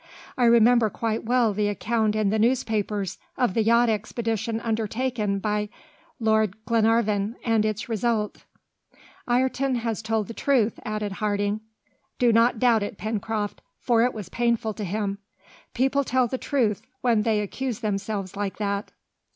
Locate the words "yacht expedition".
3.61-4.59